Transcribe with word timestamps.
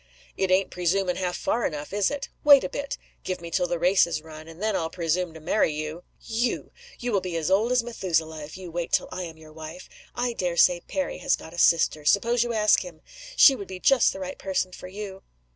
"It 0.35 0.49
ain't 0.49 0.71
presuming 0.71 1.17
half 1.17 1.37
far 1.37 1.63
enough, 1.63 1.93
is 1.93 2.09
it? 2.09 2.27
Wait 2.43 2.63
a 2.63 2.69
bit. 2.69 2.97
Give 3.23 3.39
me 3.39 3.51
till 3.51 3.67
the 3.67 3.77
race 3.77 4.07
is 4.07 4.23
run 4.23 4.47
and 4.47 4.59
then 4.59 4.75
I'll 4.75 4.89
presume 4.89 5.31
to 5.35 5.39
marry 5.39 5.71
you." 5.71 6.01
"You! 6.19 6.71
You 6.97 7.11
will 7.11 7.21
be 7.21 7.37
as 7.37 7.51
old 7.51 7.71
as 7.71 7.83
Methuselah, 7.83 8.43
if 8.43 8.57
you 8.57 8.71
wait 8.71 8.91
till 8.91 9.09
I 9.11 9.21
am 9.21 9.37
your 9.37 9.53
wife. 9.53 9.89
I 10.15 10.33
dare 10.33 10.57
say 10.57 10.81
Perry 10.87 11.19
has 11.19 11.35
got 11.35 11.53
a 11.53 11.59
sister. 11.59 12.03
Suppose 12.03 12.43
you 12.43 12.51
ask 12.51 12.79
him? 12.81 13.01
She 13.35 13.55
would 13.55 13.67
be 13.67 13.79
just 13.79 14.11
the 14.11 14.19
right 14.19 14.39
person 14.39 14.71
for 14.71 14.87
you." 14.87 15.21